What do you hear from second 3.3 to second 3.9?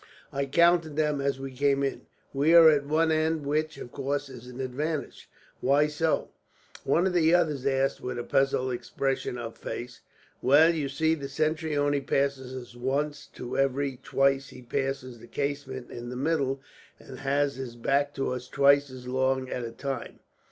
which,